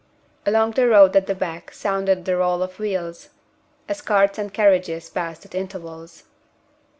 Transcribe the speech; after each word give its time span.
Along 0.47 0.71
the 0.71 0.87
road 0.87 1.15
at 1.15 1.27
the 1.27 1.35
back 1.35 1.71
sounded 1.75 2.25
the 2.25 2.35
roll 2.35 2.63
of 2.63 2.79
wheels, 2.79 3.29
as 3.87 4.01
carts 4.01 4.39
and 4.39 4.51
carriages 4.51 5.11
passed 5.11 5.45
at 5.45 5.53
intervals. 5.53 6.23